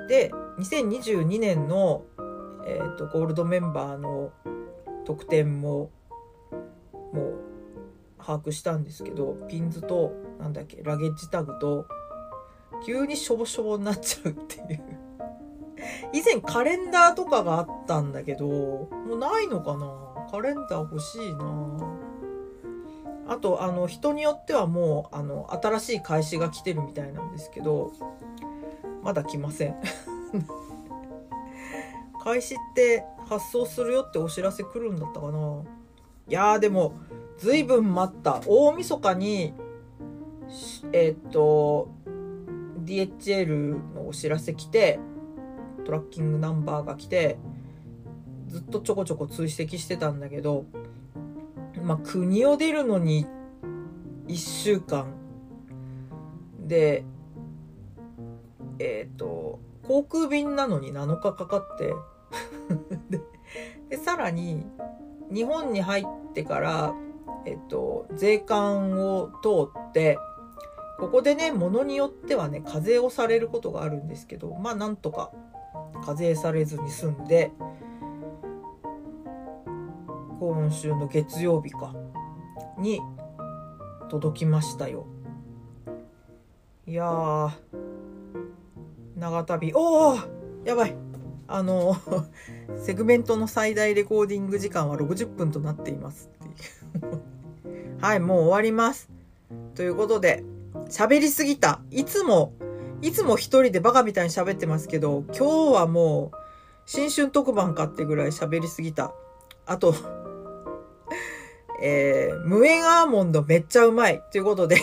[0.07, 2.03] で2022年の、
[2.65, 4.32] えーと、ゴールドメンバーの
[5.05, 5.89] 特典も
[7.13, 7.39] もう
[8.17, 11.86] 把握したんですけどピンズとなんだっけラゲッジタグと
[12.86, 15.00] 急にしょぼしょぼになっちゃうっていう。
[16.13, 20.27] 以前カレンダーとかがあったんだけどもうないのかな？
[20.29, 21.97] カレンダー欲しいな。
[23.27, 27.91] あとあの人によってはもうあの新しい開始が来てるみたいなんですけど
[29.03, 29.75] まだ来ません。
[32.23, 35.63] 開始って発送するよってお知らせ来るんだったかな？
[36.27, 36.93] いやーでも
[37.38, 38.41] ずいぶん待った。
[38.45, 39.53] 大晦日に
[40.91, 41.88] えっ、と
[42.84, 44.99] DHL のお知らせ来て
[45.84, 47.38] トラッキングナンバーが来て
[48.47, 50.65] ずっとちょこちょこ追跡してたんだけど
[51.84, 53.25] まあ国を出るのに
[54.27, 55.13] 1週間。
[56.59, 57.03] で
[58.79, 61.93] えっ、ー、と航空便なのに7日かかって。
[63.89, 64.65] でさらに
[65.34, 66.93] 日本に入ってから
[67.45, 70.17] えっと、税関を通って、
[70.99, 75.32] ここでね、ものによってはね、課税をされることがあるんですけど、まあなんとか
[76.01, 77.51] 課税されずに済んで、
[80.39, 81.93] 今週の月曜日か
[82.79, 82.99] に
[84.09, 85.05] 届きましたよ。
[86.87, 87.51] いやー
[89.15, 89.71] 長旅。
[89.73, 90.17] おお
[90.65, 90.95] やばい。
[91.47, 91.95] あの
[92.77, 96.31] セグメントの最大レコーディング時間は60分となっています。
[96.33, 97.21] っていう
[98.01, 99.11] はいもう終わります。
[99.75, 100.43] ということで
[100.87, 101.81] 喋りすぎた。
[101.91, 102.53] いつも
[103.01, 106.37] いつも一人でバカみたいに喋ってますけど今日はもう
[106.85, 109.13] 新春特番かってぐらい喋りすぎた。
[109.65, 109.95] あと
[111.83, 114.21] えー、無縁アーモンドめっちゃうまい。
[114.31, 114.77] ということで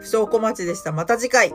[0.00, 0.92] 不祥小町でした。
[0.92, 1.54] また次回。